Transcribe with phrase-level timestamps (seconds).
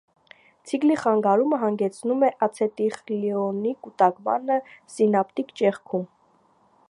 [0.69, 4.59] Ցիկլի խանգարումը հանգեցնում է ացետիլխոլինի կուտակմանը
[4.95, 6.11] սինապտիկ ճեղքում։